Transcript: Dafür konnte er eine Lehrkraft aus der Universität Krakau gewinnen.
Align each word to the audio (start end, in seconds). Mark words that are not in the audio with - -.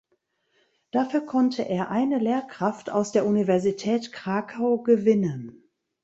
Dafür 0.89 1.27
konnte 1.27 1.61
er 1.69 1.91
eine 1.91 2.17
Lehrkraft 2.17 2.89
aus 2.89 3.11
der 3.11 3.23
Universität 3.23 4.11
Krakau 4.11 4.79
gewinnen. 4.79 5.61